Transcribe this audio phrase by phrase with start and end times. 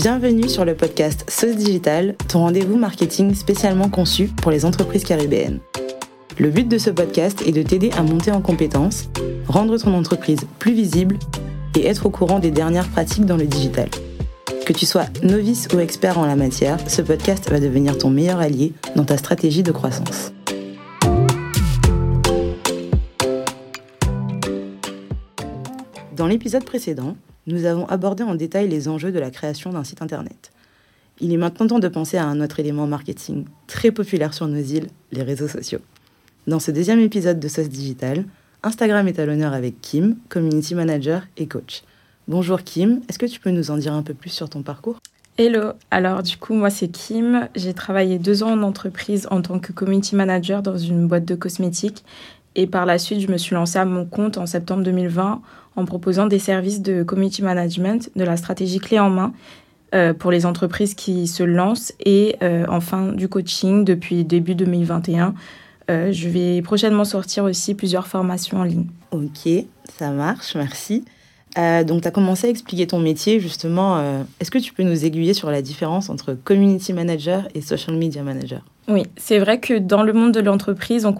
[0.00, 5.58] Bienvenue sur le podcast Sauce Digital, ton rendez-vous marketing spécialement conçu pour les entreprises caribéennes.
[6.38, 9.10] Le but de ce podcast est de t'aider à monter en compétences,
[9.48, 11.18] rendre ton entreprise plus visible
[11.74, 13.88] et être au courant des dernières pratiques dans le digital.
[14.64, 18.38] Que tu sois novice ou expert en la matière, ce podcast va devenir ton meilleur
[18.38, 20.32] allié dans ta stratégie de croissance.
[26.14, 27.16] Dans l'épisode précédent,
[27.48, 30.52] nous avons abordé en détail les enjeux de la création d'un site internet.
[31.20, 34.60] Il est maintenant temps de penser à un autre élément marketing très populaire sur nos
[34.60, 35.80] îles, les réseaux sociaux.
[36.46, 38.24] Dans ce deuxième épisode de Sauce Digital,
[38.62, 41.82] Instagram est à l'honneur avec Kim, community manager et coach.
[42.28, 45.00] Bonjour Kim, est-ce que tu peux nous en dire un peu plus sur ton parcours?
[45.38, 49.58] Hello, alors du coup moi c'est Kim, j'ai travaillé deux ans en entreprise en tant
[49.58, 52.04] que community manager dans une boîte de cosmétiques
[52.54, 55.40] et par la suite je me suis lancée à mon compte en septembre 2020
[55.76, 59.32] en proposant des services de community management, de la stratégie clé en main
[59.94, 65.34] euh, pour les entreprises qui se lancent et euh, enfin du coaching depuis début 2021.
[65.90, 68.86] Euh, je vais prochainement sortir aussi plusieurs formations en ligne.
[69.12, 69.48] Ok,
[69.98, 71.04] ça marche, merci.
[71.56, 73.98] donc, tu as commencé à expliquer ton métier, justement.
[74.38, 78.22] Est-ce que tu peux nous aiguiller sur la différence entre community manager et social media
[78.22, 78.62] manager?
[78.88, 81.14] Oui, c'est vrai que dans le monde de l'entreprise, on,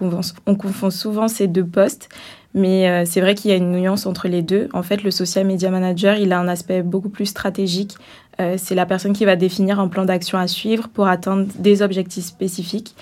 [0.47, 2.09] on, confond souvent ces deux postes,
[2.55, 4.69] mais euh, c'est vrai qu'il y a une nuance entre les deux.
[4.73, 7.95] En fait, le social media manager, il a un aspect beaucoup plus stratégique.
[8.41, 11.83] Euh, c'est la personne qui va définir un plan d'action à suivre pour atteindre des
[11.83, 12.95] objectifs spécifiques.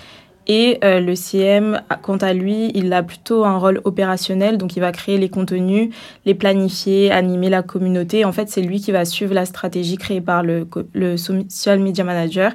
[0.48, 4.80] Et euh, le CM, quant à lui, il a plutôt un rôle opérationnel, donc il
[4.80, 5.94] va créer les contenus,
[6.26, 8.26] les planifier, animer la communauté.
[8.26, 12.52] En fait, c'est lui qui va suivre la stratégie créée par le social media manager.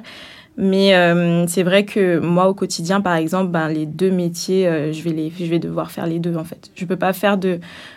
[0.56, 4.92] Mais euh, c'est vrai que moi, au quotidien, par exemple, ben, les deux métiers, euh,
[4.92, 6.70] je, vais les, je vais devoir faire les deux, en fait.
[6.76, 7.38] Je ne peux pas faire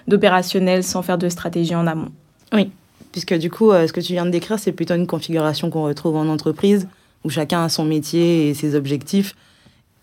[0.08, 2.10] d'opérationnel sans faire de stratégie en amont.
[2.54, 2.72] Oui,
[3.12, 5.84] puisque du coup, euh, ce que tu viens de décrire, c'est plutôt une configuration qu'on
[5.84, 6.88] retrouve en entreprise,
[7.24, 9.36] où chacun a son métier et ses objectifs.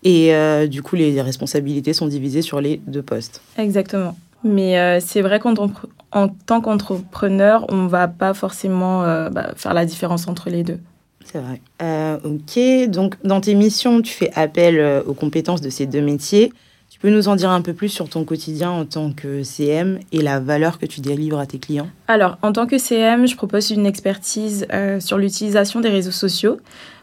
[0.03, 0.31] Et
[0.67, 3.41] du coup, les responsabilités sont divisées sur les deux postes.
[3.57, 4.15] Exactement.
[4.43, 9.01] Mais c'est vrai qu'en tant qu'entrepreneur, on ne va pas forcément
[9.31, 10.77] bah, faire la différence entre les deux.
[11.25, 11.59] C'est vrai.
[11.81, 16.01] Euh, ok, donc dans tes missions, tu fais appel euh, aux compétences de ces deux
[16.01, 16.53] métiers.
[16.89, 19.99] Tu peux nous en dire un peu plus sur ton quotidien en tant que CM
[20.11, 21.89] et la valeur que tu délivres à tes clients?
[22.07, 26.57] Alors, en tant que CM, je propose une expertise euh, sur l'utilisation des réseaux sociaux.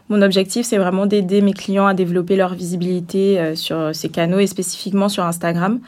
[0.09, 4.47] Mon objectif, c'est vraiment d'aider mes clients à développer leur visibilité sur ces canaux et
[4.47, 5.79] spécifiquement sur Instagram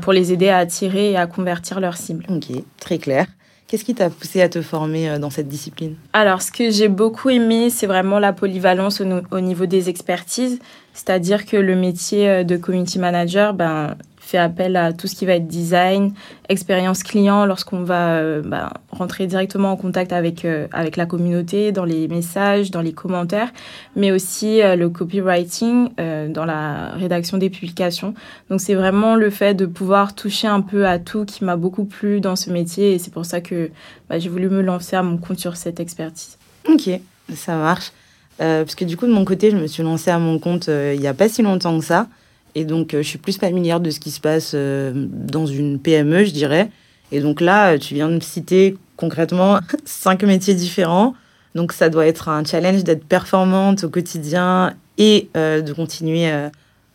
[0.00, 2.26] pour les aider à attirer et à convertir leurs cibles.
[2.28, 2.46] Ok,
[2.80, 3.26] très clair.
[3.66, 5.94] Qu'est-ce qui t'a poussé à te former euh, dans cette discipline?
[6.12, 10.58] Alors, ce que j'ai beaucoup aimé, c'est vraiment la polyvalence au, niveau des expertises.
[10.92, 15.26] C'est-à-dire que le métier euh, de community manager, ben, fait appel à tout ce qui
[15.26, 16.14] va être design,
[16.48, 21.72] expérience client lorsqu'on va euh, bah, rentrer directement en contact avec, euh, avec la communauté,
[21.72, 23.52] dans les messages, dans les commentaires,
[23.96, 25.90] mais aussi euh, le copywriting
[26.30, 28.14] dans la rédaction des publications.
[28.50, 31.84] Donc c'est vraiment le fait de pouvoir toucher un peu à tout qui m'a beaucoup
[31.84, 33.70] plu dans ce métier et c'est pour ça que
[34.08, 36.38] bah, j'ai voulu me lancer à mon compte sur cette expertise.
[36.68, 36.88] Ok,
[37.34, 37.92] ça marche.
[38.38, 40.98] parce que du coup, de mon côté, je me suis lancée à mon compte il
[40.98, 42.06] n'y a pas si longtemps que ça.
[42.54, 45.78] Et donc, euh, je suis plus familière de ce qui se passe euh, dans une
[45.78, 46.70] PME, je dirais.
[47.12, 51.14] Et donc là, tu viens de me citer concrètement cinq métiers différents.
[51.54, 56.28] Donc, ça doit être un challenge d'être performante au quotidien et euh, de continuer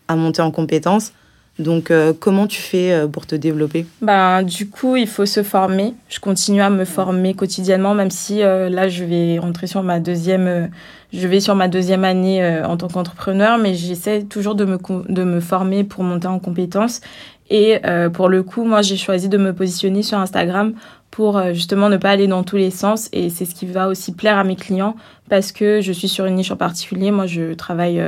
[0.08, 1.14] à monter en compétences.
[1.60, 3.86] Donc, comment tu fais pour te développer?
[4.02, 5.94] Ben, Du coup, il faut se former.
[6.08, 10.70] Je continue à me former quotidiennement, même si là, je vais rentrer sur ma deuxième
[11.12, 14.78] je vais sur ma deuxième année euh, en tant qu'entrepreneur, mais j'essaie toujours de me,
[15.10, 17.02] de me former pour monter en compétences.
[17.50, 20.74] Et euh, pour le coup, moi, j'ai choisi de me positionner sur Instagram
[21.10, 23.10] pour euh, justement ne pas aller dans tous les sens.
[23.12, 24.96] Et c'est ce qui va aussi plaire à mes clients
[25.30, 27.10] parce que je suis sur une niche en particulier.
[27.10, 28.00] Moi, je travaille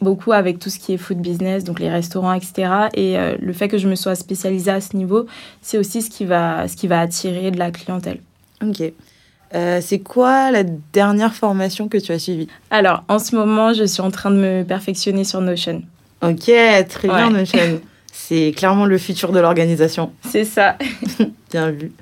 [0.00, 2.88] beaucoup avec tout ce qui est food business, donc les restaurants, etc.
[2.94, 5.26] Et le fait que je me sois spécialisée à ce niveau,
[5.62, 8.20] c'est aussi ce qui, va, ce qui va attirer de la clientèle.
[8.62, 8.82] Ok.
[9.54, 12.48] Euh, c'est quoi la dernière formation que tu as suivie?
[12.70, 15.82] Alors, en ce moment, je suis en train de me perfectionner sur Notion.
[16.22, 16.50] Ok,
[16.88, 17.80] très bien Notion.
[18.12, 20.12] C'est clairement le futur de l'organisation.
[20.28, 20.76] C'est ça.
[21.50, 21.92] bien vu.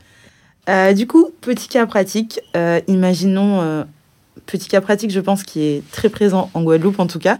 [0.68, 2.40] Euh, du coup, petit cas pratique.
[2.56, 3.86] Euh, imaginons,
[4.46, 7.38] petit cas pratique, je pense, qui est très présent en Guadeloupe en tout cas.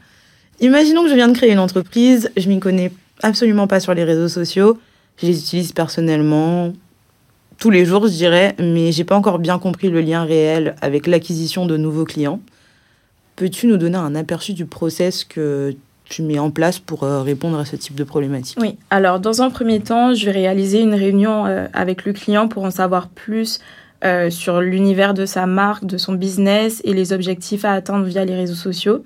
[0.60, 2.90] Imaginons que je viens de créer une entreprise, je m'y connais
[3.22, 4.78] absolument pas sur les réseaux sociaux,
[5.20, 6.72] je les utilise personnellement,
[7.58, 11.06] tous les jours, je dirais, mais j'ai pas encore bien compris le lien réel avec
[11.06, 12.40] l'acquisition de nouveaux clients.
[13.36, 17.56] Peux-tu nous donner un aperçu du process que tu mets en place pour euh, répondre
[17.58, 18.58] à ce type de problématique?
[18.60, 22.48] Oui, alors dans un premier temps, je vais réaliser une réunion euh, avec le client
[22.48, 23.60] pour en savoir plus
[24.30, 28.36] sur l'univers de sa marque, de son business et les objectifs à atteindre via les
[28.36, 29.02] réseaux sociaux.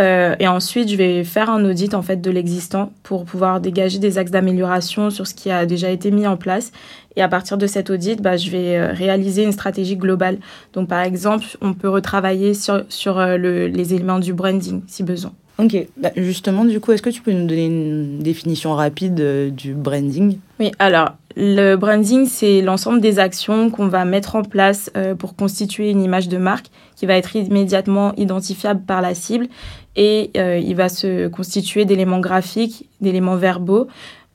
[0.00, 3.98] Euh, et ensuite, je vais faire un audit en fait de l'existant pour pouvoir dégager
[3.98, 6.72] des axes d'amélioration sur ce qui a déjà été mis en place.
[7.14, 10.38] Et à partir de cet audit, bah, je vais euh, réaliser une stratégie globale.
[10.72, 15.02] Donc, par exemple, on peut retravailler sur, sur euh, le, les éléments du branding si
[15.02, 15.32] besoin.
[15.58, 19.74] Ok, bah, justement, du coup, est-ce que tu peux nous donner une définition rapide du
[19.74, 20.38] branding?
[20.58, 25.90] Oui, alors le branding, c'est l'ensemble des actions qu'on va mettre en place pour constituer
[25.90, 26.66] une image de marque
[26.96, 29.48] qui va être immédiatement identifiable par la cible
[29.96, 33.88] et euh, il va se constituer d'éléments graphiques, d'éléments verbaux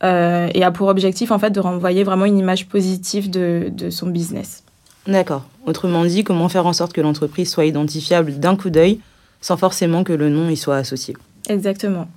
[0.03, 3.89] euh, et a pour objectif en fait de renvoyer vraiment une image positive de, de
[3.89, 4.63] son business.
[5.07, 5.45] D'accord.
[5.65, 8.99] Autrement dit, comment faire en sorte que l'entreprise soit identifiable d'un coup d'œil
[9.41, 11.15] sans forcément que le nom y soit associé?
[11.49, 12.07] Exactement.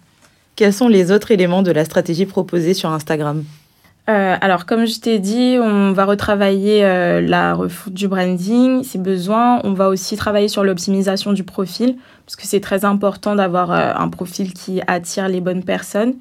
[0.57, 3.45] Quels sont les autres éléments de la stratégie proposée sur Instagram?
[4.11, 8.99] Euh, alors, comme je t'ai dit, on va retravailler euh, la refonte du branding, si
[8.99, 9.61] besoin.
[9.63, 11.97] On va aussi travailler sur l'optimisation du profil,
[12.27, 16.15] parce que c'est très important d'avoir euh, un profil qui attire les bonnes personnes.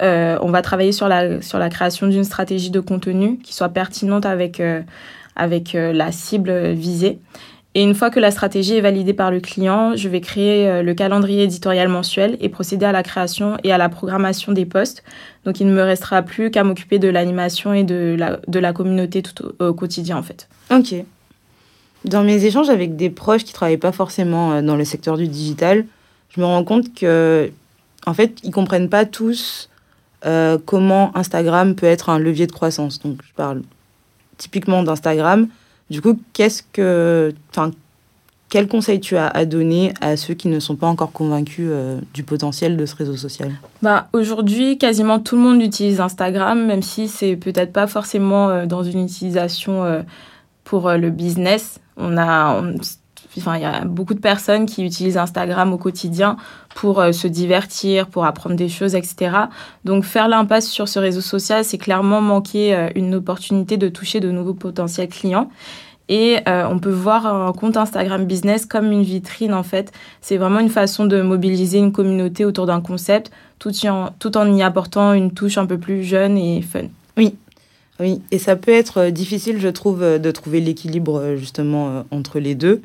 [0.00, 4.24] on va travailler sur la, sur la création d'une stratégie de contenu qui soit pertinente
[4.24, 4.62] avec,
[5.34, 7.18] avec la cible visée.
[7.76, 10.82] Et une fois que la stratégie est validée par le client, je vais créer euh,
[10.82, 15.04] le calendrier éditorial mensuel et procéder à la création et à la programmation des postes.
[15.44, 18.72] Donc il ne me restera plus qu'à m'occuper de l'animation et de la, de la
[18.72, 20.48] communauté tout au, quotidien en fait.
[20.70, 20.94] Ok.
[22.06, 25.18] Dans mes échanges avec des proches qui ne travaillent pas forcément euh, dans le secteur
[25.18, 25.84] du digital,
[26.30, 27.52] je me rends compte que
[28.06, 29.68] en fait, ils comprennent pas tous
[30.24, 33.00] euh, comment Instagram peut être un levier de croissance.
[33.00, 33.60] Donc je parle
[34.38, 35.48] typiquement d'Instagram
[35.90, 37.70] du coup, qu'est-ce que, enfin,
[38.48, 42.00] quel conseil tu as à donner à ceux qui ne sont pas encore convaincus euh,
[42.14, 43.52] du potentiel de ce réseau social?
[43.82, 48.66] Bah, Aujourd'hui, quasiment tout le monde utilise Instagram, même si c'est peut-être pas forcément euh,
[48.66, 50.02] dans une utilisation euh,
[50.64, 51.80] pour le business.
[51.96, 52.62] On a,
[53.38, 56.36] Enfin, il y a beaucoup de personnes qui utilisent Instagram au quotidien
[56.74, 59.36] pour euh, se divertir, pour apprendre des choses, etc.
[59.84, 64.20] Donc faire l'impasse sur ce réseau social, c'est clairement manquer euh, une opportunité de toucher
[64.20, 65.50] de nouveaux potentiels clients.
[66.08, 69.92] Et euh, on peut voir un compte Instagram Business comme une vitrine, en fait.
[70.20, 74.54] C'est vraiment une façon de mobiliser une communauté autour d'un concept, tout, en, tout en
[74.54, 76.84] y apportant une touche un peu plus jeune et fun.
[77.16, 77.34] Oui,
[77.98, 78.22] oui.
[78.30, 82.82] Et ça peut être difficile, je trouve, de trouver l'équilibre justement entre les deux.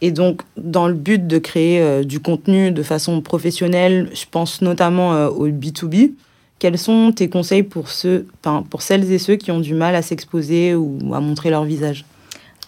[0.00, 4.62] Et donc, dans le but de créer euh, du contenu de façon professionnelle, je pense
[4.62, 6.12] notamment euh, au B2B.
[6.58, 8.26] Quels sont tes conseils pour, ceux,
[8.70, 12.04] pour celles et ceux qui ont du mal à s'exposer ou à montrer leur visage?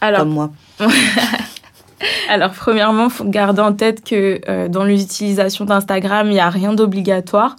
[0.00, 0.50] Alors, Comme moi.
[2.28, 6.72] Alors, premièrement, faut garder en tête que euh, dans l'utilisation d'Instagram, il n'y a rien
[6.72, 7.56] d'obligatoire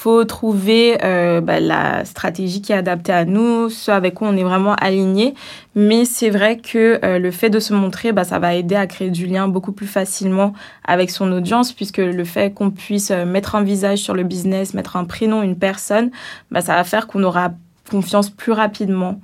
[0.00, 4.36] faut trouver euh, bah, la stratégie qui est adaptée à nous, ce avec quoi on
[4.38, 5.34] est vraiment aligné.
[5.74, 8.86] Mais c'est vrai que euh, le fait de se montrer, bah, ça va aider à
[8.86, 10.54] créer du lien beaucoup plus facilement
[10.86, 14.72] avec son audience, puisque le fait qu'on puisse euh, mettre un visage sur le business,
[14.72, 16.10] mettre un prénom, une personne,
[16.50, 17.50] bah, ça va faire qu'on aura
[17.90, 19.20] confiance plus rapidement.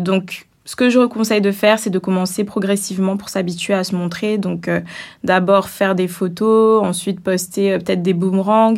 [0.00, 3.94] donc, ce que je conseille de faire, c'est de commencer progressivement pour s'habituer à se
[3.94, 4.36] montrer.
[4.36, 4.68] Donc,
[5.24, 8.74] d'abord faire des photos, ensuite poster peut-être des boomerangs,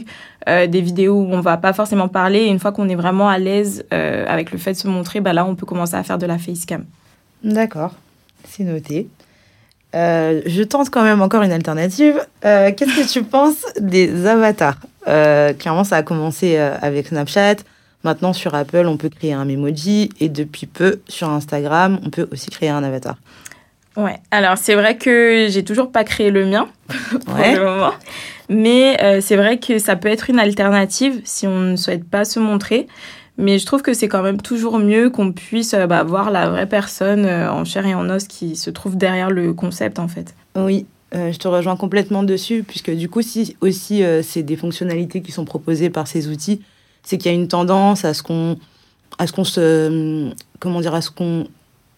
[0.49, 2.39] euh, des vidéos où on va pas forcément parler.
[2.41, 5.21] Et une fois qu'on est vraiment à l'aise euh, avec le fait de se montrer,
[5.21, 6.85] bah là, on peut commencer à faire de la facecam.
[7.43, 7.95] D'accord,
[8.45, 9.09] c'est noté.
[9.95, 12.25] Euh, je tente quand même encore une alternative.
[12.43, 14.79] Qu'est-ce que tu penses des avatars?
[15.05, 17.57] Clairement, ça a commencé avec Snapchat.
[18.09, 20.09] Maintenant, sur Apple, on peut créer un emoji.
[20.19, 23.17] Et depuis peu, sur Instagram, on peut aussi créer un avatar.
[23.99, 26.71] Ouais, alors c'est vrai que j'ai toujours pas créé le mien
[27.27, 27.93] pour le moment.
[28.49, 32.25] Mais euh, c'est vrai que ça peut être une alternative si on ne souhaite pas
[32.25, 32.87] se montrer.
[33.37, 36.49] Mais je trouve que c'est quand même toujours mieux qu'on puisse euh, bah, voir la
[36.49, 40.09] vraie personne euh, en chair et en os qui se trouve derrière le concept en
[40.09, 40.35] fait.
[40.57, 45.31] Oui, je te rejoins complètement dessus, puisque du coup, si aussi c'est des fonctionnalités qui
[45.31, 46.63] sont proposées par ces outils,
[47.03, 48.59] c'est qu'il y a une tendance à ce qu'on
[49.19, 51.47] à ce qu'on se comment dire à ce qu'on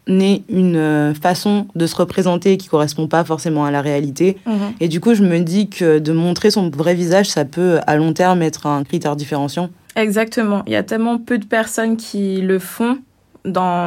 [0.07, 4.38] ait une euh, façon de se représenter qui correspond pas forcément à la réalité.
[4.47, 4.54] Mhm.
[4.80, 7.97] Et du coup, je me dis que de montrer son vrai visage, ça peut à
[7.97, 9.71] long terme être un critère différenciant.
[9.97, 10.62] Exactement.
[10.66, 12.99] Il y a tellement peu de personnes qui le font.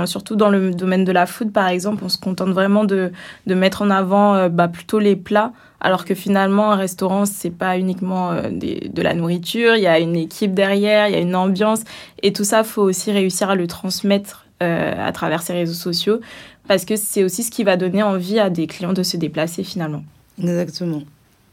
[0.05, 3.12] Surtout dans le domaine de la food, par exemple, on se contente vraiment de,
[3.45, 7.51] de mettre en avant euh, bah, plutôt les plats, alors que finalement, un restaurant, c'est
[7.51, 11.17] pas uniquement euh, des, de la nourriture, il y a une équipe derrière, il y
[11.17, 11.81] a une ambiance,
[12.24, 16.19] et tout ça, faut aussi réussir à le transmettre euh, à travers ces réseaux sociaux,
[16.67, 19.63] parce que c'est aussi ce qui va donner envie à des clients de se déplacer
[19.63, 20.03] finalement.
[20.41, 21.03] Exactement.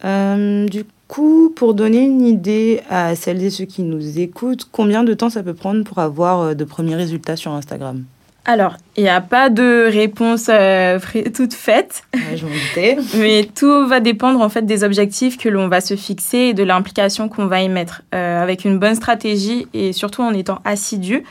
[0.03, 5.13] Du coup, pour donner une idée à celles et ceux qui nous écoutent, combien de
[5.13, 8.05] temps ça peut prendre pour avoir euh, de premiers résultats sur Instagram?
[8.45, 10.99] Alors, il n'y a pas de réponse euh,
[11.35, 12.05] toute faite.
[12.15, 12.97] je m'en doutais.
[13.17, 16.63] Mais tout va dépendre en fait des objectifs que l'on va se fixer et de
[16.63, 18.03] l'implication qu'on va y mettre.
[18.15, 21.25] Euh, avec une bonne stratégie et surtout en étant assidu,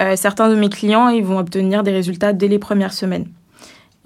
[0.00, 3.26] euh, certains de mes clients ils vont obtenir des résultats dès les premières semaines.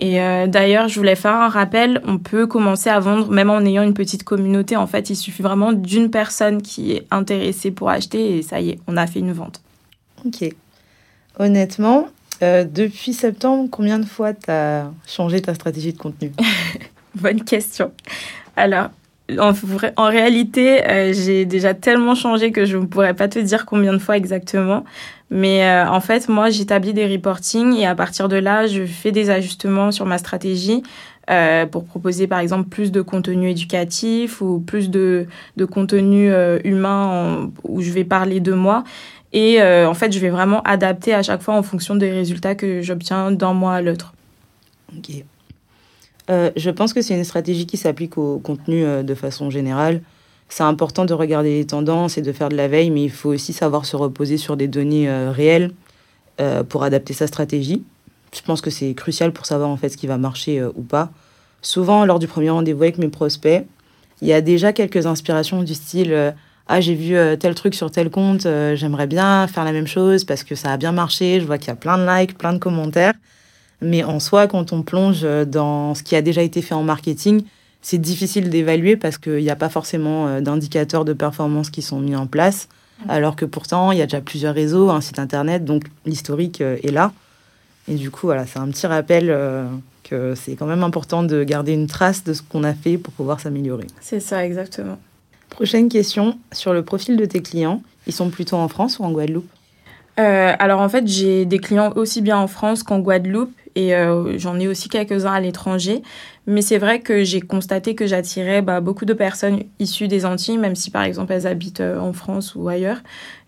[0.03, 0.17] Et
[0.49, 3.93] d'ailleurs, je voulais faire un rappel, on peut commencer à vendre même en ayant une
[3.93, 4.75] petite communauté.
[4.75, 8.71] En fait, il suffit vraiment d'une personne qui est intéressée pour acheter et ça y
[8.71, 9.61] est, on a fait une vente.
[10.25, 10.55] Ok.
[11.39, 12.09] Honnêtement,
[12.43, 16.33] euh, depuis septembre, combien de fois tu as changé ta stratégie de contenu?
[17.15, 17.93] Bonne question.
[18.57, 18.89] Alors,
[19.39, 23.93] en, réalité, euh, j'ai déjà tellement changé que je ne pourrais pas te dire combien
[23.93, 24.85] de fois exactement.
[25.31, 29.13] Mais euh, en fait, moi, j'établis des reportings et à partir de là, je fais
[29.13, 30.83] des ajustements sur ma stratégie
[31.71, 35.29] pour proposer, par exemple, plus de contenu éducatif ou plus de,
[35.71, 36.29] contenu
[36.65, 38.83] humain où je vais parler de moi.
[39.33, 42.55] Et euh, en fait, je vais vraiment adapter à chaque fois en fonction des résultats
[42.55, 44.13] que j'obtiens d'un mois à l'autre.
[44.97, 45.25] Ok.
[46.31, 50.03] Euh, je pense que c'est une stratégie qui s'applique au contenu euh, de façon générale.
[50.49, 53.31] C'est important de regarder les tendances et de faire de la veille, mais il faut
[53.31, 55.71] aussi savoir se reposer sur des données réelles
[56.69, 57.85] pour adapter sa stratégie.
[58.35, 61.13] Je pense que c'est crucial pour savoir en fait ce qui va marcher ou pas.
[61.63, 63.65] Souvent, lors du premier rendez-vous avec mes prospects,
[64.23, 66.35] il y a déjà quelques inspirations du style
[66.73, 69.89] ah j'ai vu euh, tel truc sur tel compte, euh, j'aimerais bien faire la même
[69.89, 72.39] chose parce que ça a bien marché, je vois qu'il y a plein de likes,
[72.39, 73.15] plein de commentaires.
[73.83, 76.83] Mais en soi, quand on plonge euh, dans ce qui a déjà été fait en
[76.83, 77.43] marketing,
[77.83, 82.15] c'est difficile d'évaluer parce qu'il n'y a pas forcément d'indicateurs de performance qui sont mis
[82.15, 82.69] en place,
[83.07, 83.11] mmh.
[83.11, 86.93] alors que pourtant, il y a déjà plusieurs réseaux, un site internet, donc l'historique est
[86.93, 87.13] là.
[87.89, 89.35] Et du coup, voilà, c'est un petit rappel
[90.05, 93.15] que c'est quand même important de garder une trace de ce qu'on a fait pour
[93.15, 93.87] pouvoir s'améliorer.
[94.01, 94.99] C'est ça, exactement.
[95.49, 97.83] Prochaine question sur le profil de tes clients.
[98.07, 99.49] Ils sont plutôt en France ou en Guadeloupe?
[100.19, 104.39] Euh, Alors en fait, j'ai des clients aussi bien en France qu'en Guadeloupe et euh,
[104.39, 106.03] j'en ai aussi quelques-uns à l'étranger.
[106.47, 110.59] Mais c'est vrai que j'ai constaté que j'attirais bah, beaucoup de personnes issues des Antilles,
[110.59, 112.99] même si par exemple elles habitent euh, en France ou ailleurs.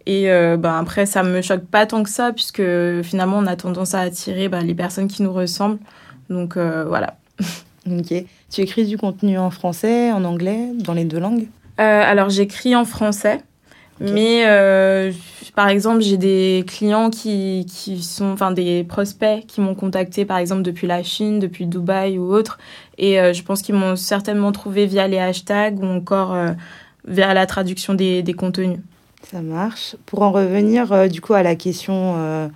[0.05, 0.27] Et
[0.59, 2.61] bah, après, ça me choque pas tant que ça, puisque
[3.05, 5.79] finalement, on a tendance à attirer bah, les personnes qui nous ressemblent.
[6.29, 7.19] Donc voilà.
[7.91, 8.15] Ok.
[8.51, 11.49] Tu écris du contenu en français, en anglais, dans les deux langues?
[11.81, 13.41] Euh, alors, j'écris en français.
[14.01, 15.13] Mais euh,
[15.55, 20.39] par exemple, j'ai des clients qui, qui sont, enfin des prospects qui m'ont contacté par
[20.39, 22.59] exemple depuis la Chine, depuis Dubaï ou autre.
[22.99, 26.35] Et euh, je pense qu'ils m'ont certainement trouvé via les hashtags ou encore
[27.07, 28.79] via la traduction des, des, contenus.
[29.31, 29.97] Ça marche.
[30.07, 32.51] Pour en revenir du coup à la question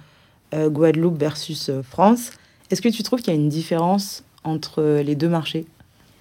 [0.52, 2.30] Guadeloupe versus France,
[2.70, 5.66] est-ce que tu trouves qu'il y a une différence entre les deux marchés?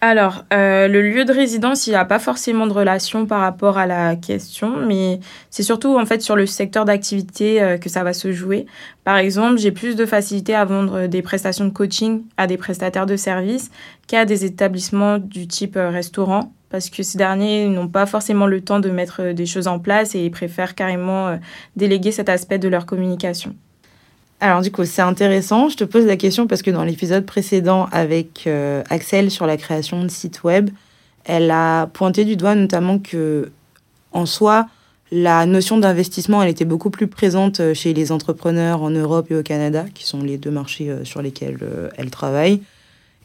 [0.02, 3.78] Alors, euh, le lieu de résidence, il n'y a pas forcément de relation par rapport
[3.78, 8.04] à la question, mais c'est surtout en fait sur le secteur d'activité euh, que ça
[8.04, 8.66] va se jouer.
[9.04, 13.06] Par exemple, j'ai plus de facilité à vendre des prestations de coaching à des prestataires
[13.06, 13.72] de services
[14.08, 18.62] qu'à des établissements du type euh, restaurant, parce que ces derniers n'ont pas forcément le
[18.62, 21.40] temps de mettre des choses en place et préfèrent carrément
[21.78, 23.56] déléguer cet aspect de leur communication.
[24.42, 25.70] Alors du coup, c'est intéressant.
[25.70, 29.58] Je te pose la question parce que dans l'épisode précédent avec euh, Axel sur la
[29.58, 30.70] création de sites web,
[31.24, 33.52] elle a pointé du doigt notamment que
[34.12, 34.68] en soi,
[35.12, 39.36] la notion d'investissement, elle était beaucoup plus présente euh, chez les entrepreneurs en Europe et
[39.36, 41.58] au Canada, qui sont les deux marchés euh, sur lesquels
[41.98, 42.62] elle travaille,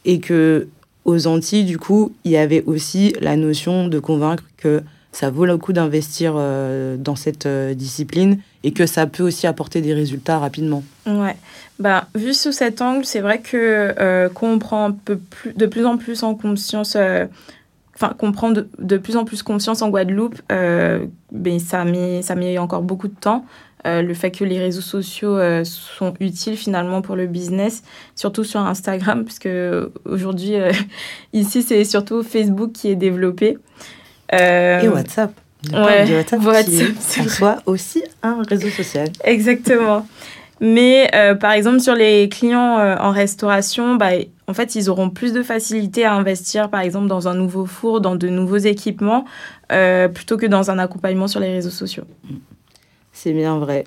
[0.04, 0.68] et que
[1.04, 5.44] aux Antilles, du coup, il y avait aussi la notion de convaincre que ça vaut
[5.44, 9.92] le coup d'investir euh, dans cette euh, discipline et que ça peut aussi apporter des
[9.92, 10.84] résultats rapidement.
[11.06, 11.36] Ouais.
[11.78, 13.56] Bah, vu sous cet angle, c'est vrai que
[13.98, 16.96] euh, qu'on prend un peu plus, de plus en plus en conscience,
[17.96, 22.34] enfin qu'on prend de, de, plus en plus conscience en Guadeloupe, ben, ça, met, ça
[22.34, 23.46] met encore beaucoup de temps.
[23.86, 27.82] le fait que les réseaux sociaux sont utiles finalement pour le business,
[28.14, 29.48] surtout sur Instagram, puisque
[30.04, 30.52] aujourd'hui,
[31.32, 33.56] ici, c'est surtout Facebook qui est développé.
[34.32, 35.32] Euh, et WhatsApp.
[35.72, 39.08] Ouais, WhatsApp, WhatsApp qui soit aussi un réseau social.
[39.24, 40.06] Exactement.
[40.60, 44.10] Mais euh, par exemple, sur les clients euh, en restauration, bah,
[44.46, 48.00] en fait, ils auront plus de facilité à investir, par exemple, dans un nouveau four,
[48.00, 49.24] dans de nouveaux équipements,
[50.14, 52.04] plutôt que dans un accompagnement sur les réseaux sociaux.
[53.12, 53.84] C'est bien vrai.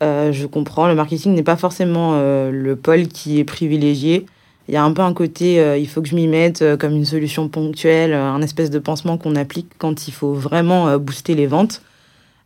[0.00, 4.26] je comprends, le marketing n'est pas forcément le pôle qui est privilégié
[4.68, 6.76] il y a un peu un côté euh, il faut que je m'y mette euh,
[6.76, 10.98] comme une solution ponctuelle, euh, un espèce de pansement qu'on applique quand il faut vraiment
[10.98, 11.82] booster les ventes.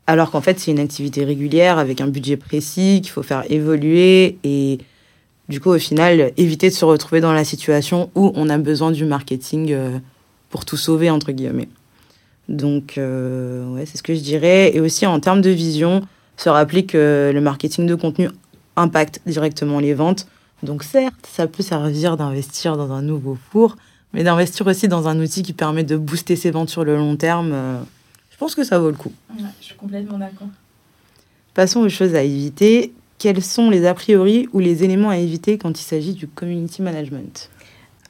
[0.06, 4.38] Alors qu'en fait, c'est une activité régulière avec un budget précis qu'il faut faire évoluer
[4.44, 4.78] et
[5.48, 8.92] du coup, au final, éviter de se retrouver dans la situation où on a besoin
[8.92, 9.76] du marketing
[10.48, 11.68] pour tout sauver, entre guillemets.
[12.48, 14.74] Donc, ouais, c'est ce que je dirais.
[14.74, 16.02] Et aussi, en termes de vision,
[16.36, 18.28] se rappeler que le marketing de contenu
[18.76, 20.26] impacte directement les ventes.
[20.62, 23.76] Donc certes, ça peut servir d'investir dans un nouveau four,
[24.12, 27.16] mais d'investir aussi dans un outil qui permet de booster ses ventes sur le long
[27.16, 27.80] terme, euh,
[28.30, 29.12] je pense que ça vaut le coup.
[29.38, 30.48] je suis complètement d'accord.
[31.54, 32.92] Passons aux choses à éviter.
[33.18, 36.80] Quels sont les a priori ou les éléments à éviter quand il s'agit du community
[36.80, 37.50] management?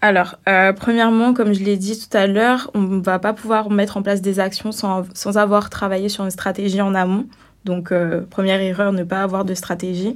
[0.03, 3.71] Alors, euh, premièrement, comme je l'ai dit tout à l'heure, on ne va pas pouvoir
[3.71, 7.27] mettre en place des actions sans, sans avoir travaillé sur une stratégie en amont.
[7.65, 10.15] Donc, euh, première erreur, ne pas avoir de stratégie.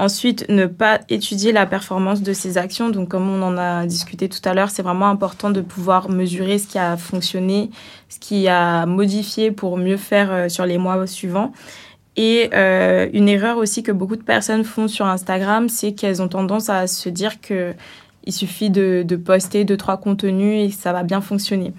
[0.00, 2.88] Ensuite, ne pas étudier la performance de ces actions.
[2.88, 6.58] Donc, comme on en a discuté tout à l'heure, c'est vraiment important de pouvoir mesurer
[6.58, 7.70] ce qui a fonctionné,
[8.08, 11.52] ce qui a modifié pour mieux faire euh, sur les mois suivants.
[12.16, 12.50] Et
[13.14, 16.86] une erreur aussi que beaucoup de personnes font sur Instagram, c'est qu'elles ont tendance à
[16.86, 17.72] se dire que
[18.24, 21.72] il suffit de, poster deux, trois contenus et ça va bien fonctionner.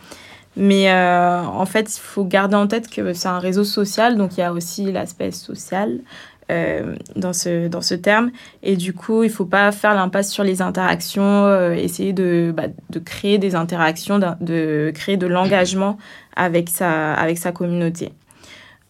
[0.58, 4.38] Mais euh, en fait, il faut garder en tête que c'est un réseau social, donc
[4.38, 6.00] il y a aussi l'aspect social
[6.50, 8.32] euh, dans, ce, dans ce terme.
[8.64, 12.54] Et du coup, il ne faut pas faire l'impasse sur les interactions, euh, essayer de,
[12.56, 15.98] bah, de créer des interactions, de, créer de l'engagement
[16.36, 18.14] avec sa, avec sa communauté.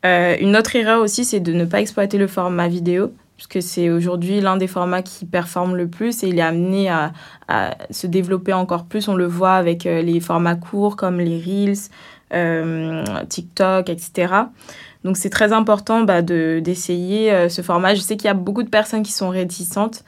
[0.04, 4.40] une autre erreur aussi, c'est de ne pas exploiter le format vidéo puisque c'est aujourd'hui
[4.40, 7.12] l'un des formats qui performe le plus et il est amené à,
[7.90, 9.08] se développer encore plus.
[9.08, 12.21] On le voit avec euh, les formats courts comme les Reels, euh,
[13.30, 14.34] TikTok, etc.
[15.04, 17.96] Donc c'est très important bah, d'essayer euh, ce format.
[17.96, 20.04] Je sais qu'il y a beaucoup de personnes qui sont réticentes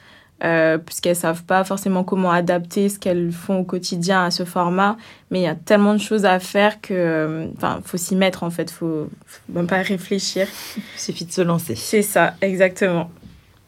[0.85, 4.97] puisqu'elles ne savent pas forcément comment adapter ce qu'elles font au quotidien à ce format.
[5.31, 8.49] Mais il y a tellement de choses à faire que, enfin, faut s'y mettre en
[8.49, 8.69] fait.
[8.69, 10.45] Faut, faut même pas réfléchir.
[10.75, 11.75] Il suffit de se lancer.
[11.75, 13.09] C'est ça, exactement.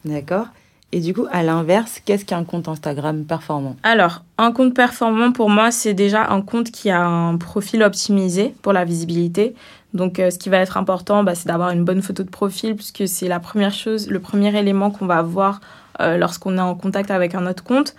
[0.04, 0.48] D'accord.
[0.96, 3.76] Et du coup, à l'inverse, qu'est-ce qu'un compte Instagram performant?
[3.82, 8.54] Alors, un compte performant, pour moi, c'est déjà un compte qui a un profil optimisé
[8.62, 9.54] pour la visibilité.
[9.92, 12.76] Donc, euh, ce qui va être important, bah, c'est d'avoir une bonne photo de profil,
[12.76, 15.60] puisque c'est la première chose, le premier élément qu'on va voir
[16.00, 17.94] euh, lorsqu'on est en contact avec un autre compte.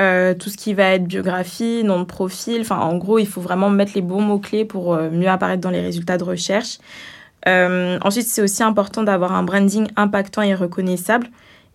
[0.00, 3.40] Euh, tout ce qui va être biographie, nom de profil, enfin, en gros, il faut
[3.40, 6.78] vraiment mettre les bons mots-clés pour mieux apparaître dans les résultats de recherche.
[7.46, 11.28] ensuite, c'est aussi important d'avoir un branding impactant et reconnaissable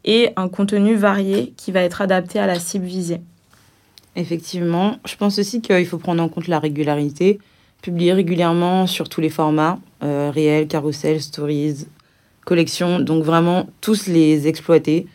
[0.06, 3.22] et un contenu varié qui va être adapté à la cible visée.
[4.15, 7.39] Effectivement, je pense aussi qu'il faut prendre en compte la régularité,
[7.82, 11.88] publier régulièrement sur tous les formats, euh, réel, carousel, stories,
[12.46, 15.08] collection, donc vraiment tous les exploiter,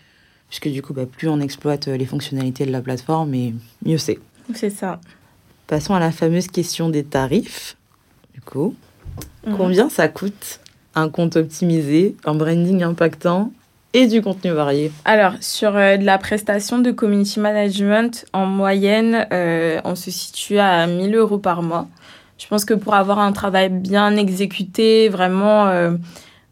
[0.49, 3.55] puisque du coup, bah, plus on exploite euh, les fonctionnalités de la plateforme, et
[3.87, 4.19] mieux c'est.
[4.55, 5.01] C'est ça.
[5.69, 7.77] Passons à la fameuse question des tarifs.
[8.35, 8.75] Du coup,
[9.47, 9.57] mhm.
[9.57, 10.61] combien ça coûte
[10.97, 13.53] un compte optimisé, un branding impactant
[13.93, 19.27] et du contenu varié Alors, sur euh, de la prestation de community management, en moyenne,
[19.33, 21.89] euh, on se situe à 1000 euros par mois.
[22.39, 25.93] Je pense que pour avoir un travail bien exécuté, vraiment euh,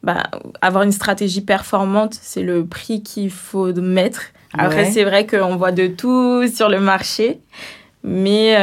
[0.02, 0.24] bah,
[0.60, 4.22] avoir une stratégie performante, c'est le prix qu'il faut mettre.
[4.56, 7.38] Après, c'est vrai qu'on voit de tout sur le marché,
[8.02, 8.54] mais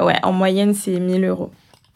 [0.00, 1.50] ouais, en moyenne, c'est 1000 euros.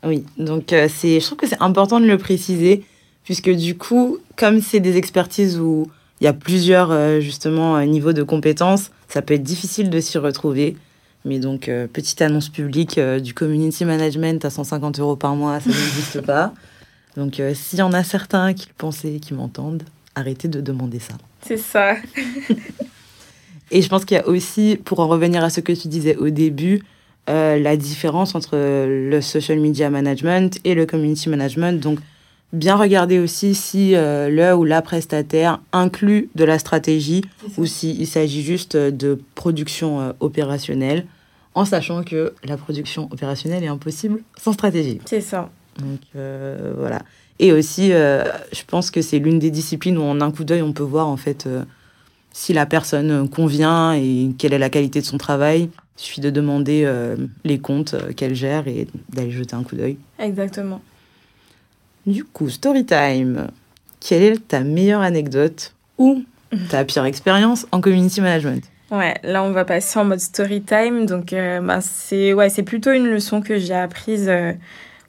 [0.05, 2.85] Oui, donc c'est, je trouve que c'est important de le préciser,
[3.22, 5.88] puisque du coup, comme c'est des expertises où
[6.20, 8.90] il y a plusieurs euh, justement euh, niveaux de compétences.
[9.09, 10.76] Ça peut être difficile de s'y retrouver.
[11.24, 15.70] Mais donc, euh, petite annonce publique du community management à 150 euros par mois, ça
[15.70, 16.55] n'existe pas.
[17.16, 19.83] Donc, s'il y en a certains qui le pensaient, qui m'entendent,
[20.14, 21.14] arrêtez de demander ça.
[21.40, 21.96] C'est ça.
[23.70, 26.14] et je pense qu'il y a aussi, pour en revenir à ce que tu disais
[26.16, 26.83] au début,
[27.26, 31.81] la différence entre le social media management et le community management.
[31.81, 31.98] Donc,
[32.52, 37.22] bien regarder aussi si euh, le ou la prestataire inclut de la stratégie
[37.56, 41.06] ou s'il s'agit juste de production euh, opérationnelle,
[41.54, 45.00] en sachant que la production opérationnelle est impossible sans stratégie.
[45.06, 45.50] C'est ça.
[45.78, 47.02] Donc euh, voilà.
[47.38, 50.72] Et aussi, je pense que c'est l'une des disciplines où en un coup d'œil, on
[50.72, 51.46] peut voir en fait
[52.32, 55.68] si la personne convient et quelle est la qualité de son travail.
[55.98, 56.90] Il suffit de demander
[57.44, 59.98] les comptes qu'elle gère et d'aller jeter un coup d'œil.
[60.18, 60.80] Exactement.
[62.07, 63.49] Du coup, story time.
[63.99, 66.23] Quelle est ta meilleure anecdote ou
[66.71, 68.62] ta pire expérience en community management?
[68.92, 71.07] Ouais, là on va passer en mode story time.
[71.07, 74.53] Donc euh, bah, c'est ouais, c'est plutôt une leçon que j'ai apprise euh,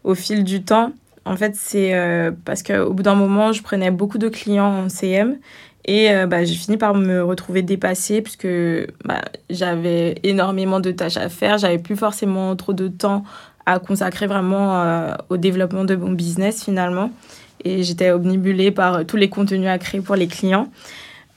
[0.04, 0.92] au fil du temps.
[1.26, 4.90] En fait, c'est euh, parce qu'au bout d'un moment, je prenais beaucoup de clients en
[4.90, 5.38] CM
[5.86, 8.48] et bah, j'ai fini par me retrouver dépassée puisque
[9.06, 11.58] bah, j'avais énormément de tâches à faire.
[11.58, 13.24] J'avais plus forcément trop de temps
[13.68, 17.12] à consacrer vraiment euh, au développement de mon business finalement.
[17.66, 20.70] Et j'étais obnubilée par euh, tous les contenus à créer pour les clients.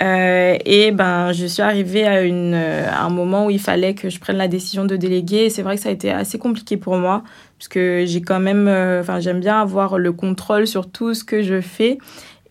[0.03, 4.21] Euh, et ben, je suis arrivée à, une, un moment où il fallait que je
[4.21, 5.47] prenne la décision de déléguer.
[5.47, 7.25] Et c'est vrai que ça a été assez compliqué pour moi,
[7.59, 8.69] parce que j'ai quand même,
[9.01, 11.99] enfin, j'aime bien avoir le contrôle sur tout ce que je fais.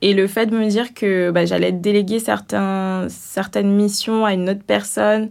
[0.01, 4.49] Et le fait de me dire que bah, j'allais déléguer certains, certaines missions à une
[4.49, 5.29] autre personne,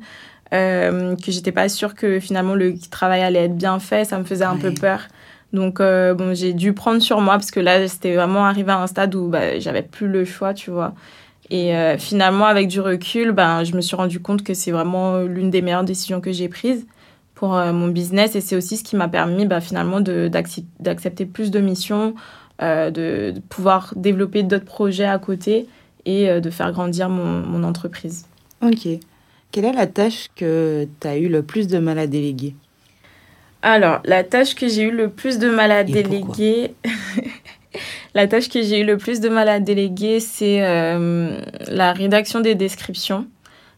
[0.54, 4.24] euh, que j'étais pas sûre que finalement le travail allait être bien fait, ça me
[4.24, 5.00] faisait un peu peur.
[5.52, 8.80] Donc euh, bon, j'ai dû prendre sur moi parce que là, c'était vraiment arrivé à
[8.80, 10.94] un stade où bah, j'avais plus le choix, tu vois.
[11.50, 15.20] Et euh, finalement, avec du recul, ben, je me suis rendu compte que c'est vraiment
[15.20, 16.86] l'une des meilleures décisions que j'ai prises
[17.34, 18.36] pour euh, mon business.
[18.36, 22.14] Et c'est aussi ce qui m'a permis bah, finalement d'accepter plus de missions,
[22.60, 25.66] de, pouvoir développer d'autres projets à côté
[26.04, 28.26] et de faire grandir mon, mon, entreprise.
[28.62, 28.88] Ok.
[29.50, 32.54] Quelle est la tâche que tu as eu le plus de mal à déléguer?
[33.62, 36.74] Alors, la tâche que j'ai eu le plus de mal à déléguer...
[38.14, 42.40] La tâche que j'ai eu le plus de mal à déléguer, c'est euh, la rédaction
[42.40, 43.26] des descriptions.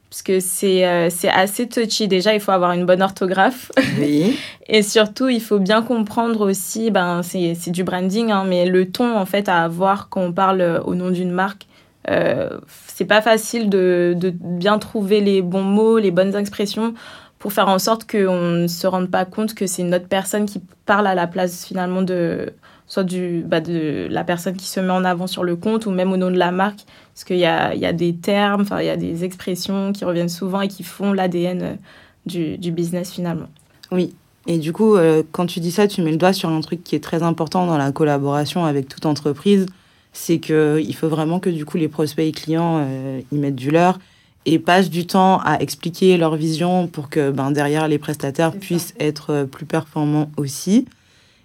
[0.08, 2.08] Parce que c'est euh, assez touchy.
[2.08, 3.70] Déjà, il faut avoir une bonne orthographe.
[3.98, 4.36] Oui.
[4.66, 9.16] Et surtout, il faut bien comprendre aussi, ben, c'est du branding, hein, mais le ton
[9.16, 11.66] en fait à avoir quand on parle au nom d'une marque.
[12.10, 16.94] Euh, c'est pas facile de, bien trouver les bons mots, les bonnes expressions
[17.38, 20.44] pour faire en sorte qu'on ne se rende pas compte que c'est une autre personne
[20.44, 22.52] qui parle à la place finalement de,
[22.86, 26.12] soit du, bah, la personne qui se met en avant sur le compte ou même
[26.12, 26.80] au nom de la marque.
[27.14, 30.28] Parce qu'il y a, y a des termes, il y a des expressions qui reviennent
[30.28, 31.78] souvent et qui font l'ADN
[32.26, 33.48] du, du, business finalement.
[33.90, 34.14] Oui.
[34.46, 36.82] Et du coup, euh, quand tu dis ça, tu mets le doigt sur un truc
[36.82, 39.66] qui est très important dans la collaboration avec toute entreprise.
[40.12, 43.70] C'est qu'il faut vraiment que du coup les prospects et clients euh, y mettent du
[43.70, 43.98] leur
[44.46, 48.94] et passent du temps à expliquer leur vision pour que ben, derrière les prestataires puissent
[48.98, 50.86] être plus performants aussi.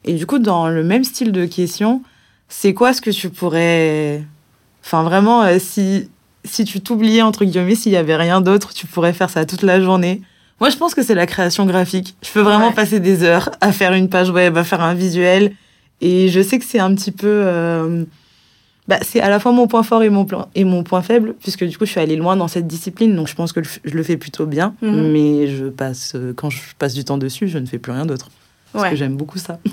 [0.05, 2.01] Et du coup, dans le même style de question,
[2.47, 4.23] c'est quoi ce que tu pourrais.
[4.83, 6.09] Enfin, vraiment, euh, si,
[6.43, 9.63] si tu t'oubliais, entre guillemets, s'il n'y avait rien d'autre, tu pourrais faire ça toute
[9.63, 10.21] la journée?
[10.61, 12.15] Moi, je pense que c'est la création graphique.
[12.21, 15.53] Je peux vraiment passer des heures à faire une page web, à faire un visuel.
[16.01, 17.27] Et je sais que c'est un petit peu.
[17.27, 18.05] Euh,
[18.87, 21.65] bah, c'est à la fois mon point fort et mon, et mon point faible, puisque
[21.65, 24.03] du coup, je suis allée loin dans cette discipline, donc je pense que je le
[24.03, 24.75] fais plutôt bien.
[24.81, 25.11] Mhm.
[25.11, 28.05] Mais je passe, euh, quand je passe du temps dessus, je ne fais plus rien
[28.05, 28.29] d'autre.
[28.73, 29.59] Parce que j'aime beaucoup ça.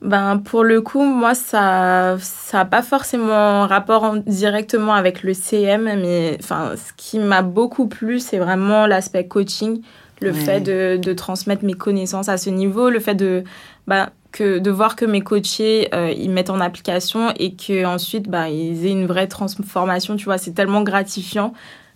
[0.00, 2.18] Ben, pour le coup, moi, ça
[2.52, 8.38] n'a pas forcément rapport directement avec le CM, mais ce qui m'a beaucoup plu, c'est
[8.38, 9.82] vraiment l'aspect coaching,
[10.20, 13.42] le fait de, de, transmettre mes connaissances à ce niveau, le fait de,
[13.88, 18.46] ben, que, de voir que mes coachés, euh, ils mettent en application et qu'ensuite, ben,
[18.46, 21.52] ils aient une vraie transformation, tu vois, c'est tellement gratifiant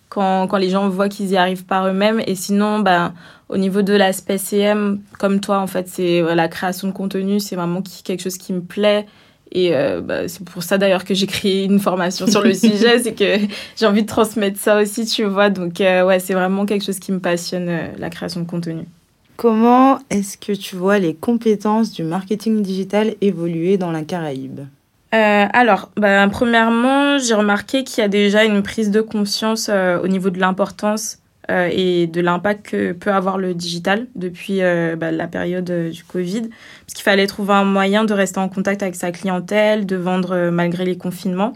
[0.09, 2.21] quand, quand les gens voient qu'ils y arrivent par eux-mêmes.
[2.25, 3.13] Et sinon, ben,
[3.49, 7.55] au niveau de l'aspect CM, comme toi, en fait, c'est la création de contenu, c'est
[7.55, 9.05] vraiment quelque chose qui me plaît.
[9.53, 12.99] Et euh, bah, c'est pour ça d'ailleurs que j'ai créé une formation sur le sujet,
[12.99, 13.37] c'est que
[13.77, 15.51] j'ai envie de transmettre ça aussi, tu vois.
[15.51, 18.85] Donc, euh, ouais, c'est vraiment quelque chose qui me passionne, euh, la création de contenu.
[19.43, 24.61] Comment est-ce que tu vois les compétences du marketing digital évoluer dans la Caraïbe
[25.13, 29.99] euh, alors, bah, premièrement, j'ai remarqué qu'il y a déjà une prise de conscience euh,
[29.99, 31.19] au niveau de l'importance
[31.51, 34.61] euh, et de l'impact que peut avoir le digital depuis
[34.95, 36.43] bah, la période du Covid.
[36.43, 40.51] Parce qu'il fallait trouver un moyen de rester en contact avec sa clientèle, de vendre
[40.51, 41.51] malgré les confinements.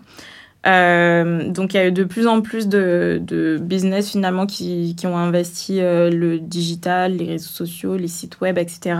[0.67, 5.17] Donc, il y a eu de plus en plus de, business finalement qui, qui ont
[5.17, 8.95] investi le digital, les réseaux sociaux, les sites web, etc.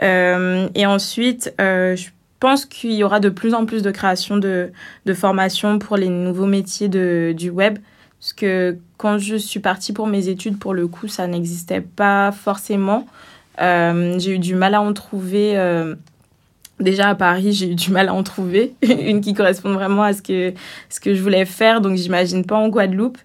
[0.00, 2.08] et ensuite, je
[2.40, 4.72] pense qu'il y aura de plus en plus de création de,
[5.06, 7.78] de formations pour les nouveaux métiers du web.
[8.22, 12.30] Parce que quand je suis partie pour mes études, pour le coup, ça n'existait pas
[12.30, 13.06] forcément.
[13.60, 15.54] Euh, j'ai eu du mal à en trouver.
[16.82, 20.12] Déjà à Paris, j'ai eu du mal à en trouver une qui corresponde vraiment à
[20.12, 20.52] ce que,
[20.88, 21.80] ce que je voulais faire.
[21.80, 23.18] Donc, j'imagine pas en Guadeloupe.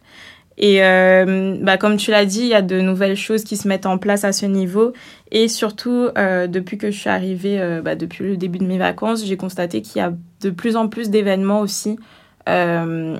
[0.58, 3.67] Et euh, bah, comme tu l'as dit, il y a de nouvelles choses qui se
[3.67, 4.93] mettent en place à ce niveau.
[5.32, 8.80] Et surtout, euh, depuis que je suis arrivée, euh, bah, depuis le début de mes
[8.80, 11.98] vacances, j'ai constaté qu'il y a de plus en plus d'événements aussi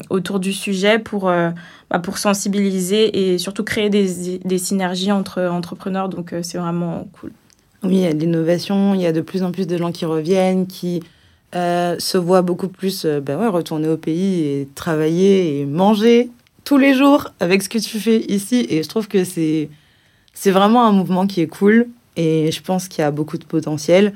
[0.10, 6.08] autour du sujet pour, bah, pour sensibiliser et surtout créer des, des synergies entre entrepreneurs.
[6.08, 7.34] Donc, c'est vraiment cool.
[7.84, 9.92] Oui, il y a de l'innovation, il y a de plus en plus de gens
[9.92, 11.02] qui reviennent, qui
[11.54, 16.30] se voient beaucoup plus bah ouais, retourner au pays et travailler et manger
[16.68, 18.68] tous les jours avec ce que tu fais ici.
[18.70, 19.70] Et je trouve que c'est,
[20.34, 21.88] c'est vraiment un mouvement qui est cool.
[22.18, 24.14] Et je pense qu'il y a beaucoup de potentiel.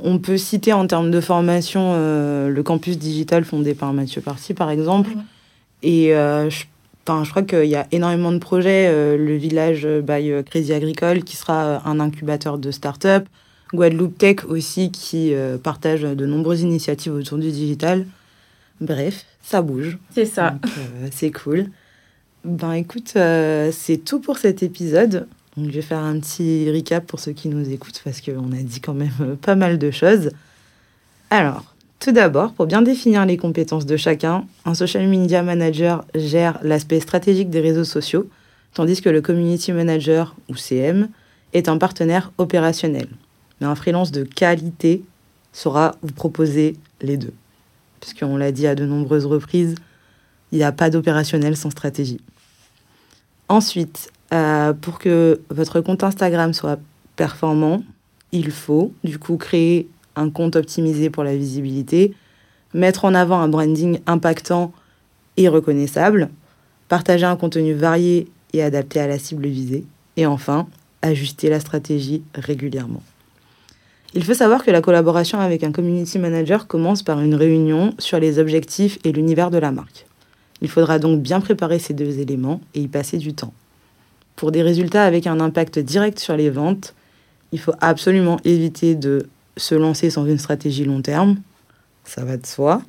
[0.00, 4.52] On peut citer en termes de formation euh, le campus digital fondé par Mathieu Parti,
[4.52, 5.10] par exemple.
[5.84, 6.64] Et euh, je,
[7.06, 8.88] je, crois qu'il y a énormément de projets.
[8.88, 13.26] Euh, le village by Crédit Agricole, qui sera un incubateur de start-up.
[13.72, 18.04] Guadeloupe Tech aussi, qui partage de nombreuses initiatives autour du digital.
[18.82, 19.96] Bref, ça bouge.
[20.10, 20.56] C'est ça.
[21.10, 21.68] c'est cool.
[22.44, 25.28] Ben écoute, euh, c'est tout pour cet épisode.
[25.56, 28.62] Donc, je vais faire un petit recap pour ceux qui nous écoutent parce qu'on a
[28.62, 30.30] dit quand même euh, pas mal de choses.
[31.30, 31.71] Alors,
[32.02, 36.98] Tout d'abord, pour bien définir les compétences de chacun, un social media manager gère l'aspect
[36.98, 38.28] stratégique des réseaux sociaux,
[38.74, 41.10] tandis que le community manager, ou CM,
[41.52, 43.06] est un partenaire opérationnel.
[43.60, 45.04] Mais un freelance de qualité
[45.52, 47.32] saura vous proposer les deux.
[48.00, 49.76] Puisqu'on l'a dit à de nombreuses reprises,
[50.50, 52.18] il n'y a pas d'opérationnel sans stratégie.
[53.48, 56.80] Ensuite, euh, pour que votre compte Instagram soit
[57.14, 57.84] performant,
[58.32, 62.14] il faut du coup créer un compte optimisé pour la visibilité,
[62.74, 64.72] mettre en avant un branding impactant
[65.36, 66.28] et reconnaissable,
[66.88, 69.84] partager un contenu varié et adapté à la cible visée,
[70.16, 70.66] et enfin,
[71.00, 73.02] ajuster la stratégie régulièrement.
[74.14, 78.20] Il faut savoir que la collaboration avec un community manager commence par une réunion sur
[78.20, 80.06] les objectifs et l'univers de la marque.
[80.60, 83.54] Il faudra donc bien préparer ces deux éléments et y passer du temps.
[84.36, 86.94] Pour des résultats avec un impact direct sur les ventes,
[87.52, 91.36] il faut absolument éviter de se lancer sans une stratégie long terme,
[92.04, 92.82] ça va de soi.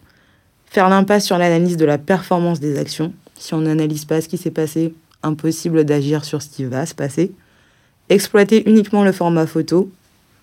[0.66, 3.14] Faire l'impasse sur l'analyse de la performance des actions.
[3.36, 6.96] Si on n'analyse pas ce qui s'est passé, impossible d'agir sur ce qui va se
[6.96, 7.32] passer.
[8.10, 9.92] Exploiter uniquement le format photo.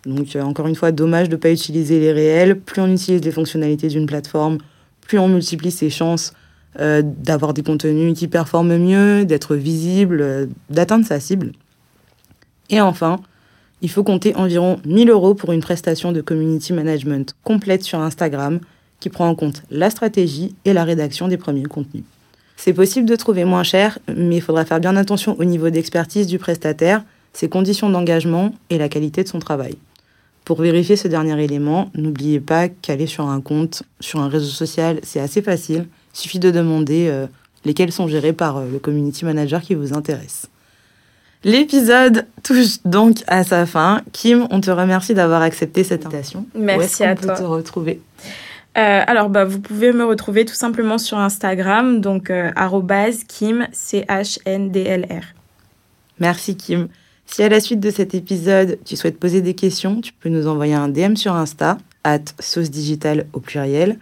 [0.06, 2.59] Donc euh, encore une fois, dommage de ne pas utiliser les réels.
[2.59, 4.59] Plus on utilise les fonctionnalités d'une plateforme,
[5.00, 6.33] plus on multiplie ses chances
[6.78, 11.52] euh, d'avoir des contenus qui performent mieux, d'être visible, euh, d'atteindre sa cible.
[12.70, 13.20] Et enfin,
[13.82, 18.60] il faut compter environ 1000 euros pour une prestation de community management complète sur Instagram
[19.00, 22.04] qui prend en compte la stratégie et la rédaction des premiers contenus.
[22.56, 26.26] C'est possible de trouver moins cher, mais il faudra faire bien attention au niveau d'expertise
[26.26, 29.76] du prestataire, ses conditions d'engagement et la qualité de son travail.
[30.44, 35.00] Pour vérifier ce dernier élément, n'oubliez pas qu'aller sur un compte, sur un réseau social,
[35.02, 35.86] c'est assez facile.
[36.14, 37.26] Il suffit de demander euh,
[37.64, 40.48] lesquels sont gérés par euh, le community manager qui vous intéresse.
[41.42, 44.03] L'épisode touche donc à sa fin.
[44.12, 46.46] Kim, on te remercie d'avoir accepté cette invitation.
[46.55, 47.35] Merci à toi.
[47.35, 48.00] peut te retrouver
[48.79, 52.53] euh, alors, bah, vous pouvez me retrouver tout simplement sur Instagram, donc euh,
[53.26, 55.24] Kim, C-H-N-D-L-R.
[56.20, 56.88] Merci Kim.
[57.26, 60.46] Si à la suite de cet épisode, tu souhaites poser des questions, tu peux nous
[60.46, 62.70] envoyer un DM sur Insta, at sauce
[63.33, 63.98] au pluriel,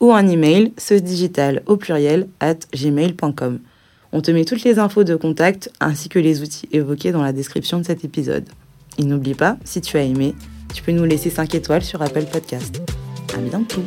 [0.00, 3.60] ou un email, sauce digital au pluriel, at gmail.com.
[4.12, 7.32] On te met toutes les infos de contact ainsi que les outils évoqués dans la
[7.32, 8.44] description de cet épisode.
[8.98, 10.34] Et n'oublie pas, si tu as aimé,
[10.74, 12.80] tu peux nous laisser 5 étoiles sur Apple Podcast.
[13.34, 13.84] À bientôt!